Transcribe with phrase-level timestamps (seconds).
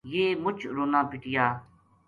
[0.11, 1.45] یہ مُچ رُنا پِٹیا